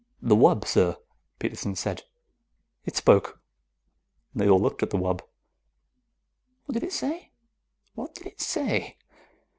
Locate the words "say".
6.91-7.33, 8.41-8.97